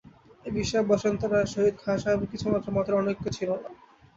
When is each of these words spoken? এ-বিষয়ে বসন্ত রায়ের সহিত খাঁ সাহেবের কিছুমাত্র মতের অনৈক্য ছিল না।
এ-বিষয়ে 0.45 0.89
বসন্ত 0.89 1.21
রায়ের 1.23 1.51
সহিত 1.53 1.75
খাঁ 1.81 1.97
সাহেবের 1.97 2.31
কিছুমাত্র 2.31 2.67
মতের 2.75 2.99
অনৈক্য 2.99 3.25
ছিল 3.37 3.49
না। 3.55 3.69